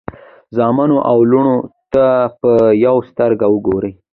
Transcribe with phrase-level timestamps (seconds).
[0.57, 1.55] زامنو او لوڼو
[1.93, 2.05] ته
[2.39, 2.51] په
[2.85, 3.91] یوه سترګه وګورئ.